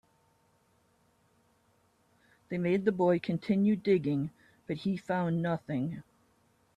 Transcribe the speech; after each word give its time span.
They 2.49 2.57
made 2.57 2.85
the 2.85 2.91
boy 2.91 3.19
continue 3.19 3.75
digging, 3.75 4.31
but 4.65 4.77
he 4.77 4.97
found 4.97 5.43
nothing. 5.43 6.01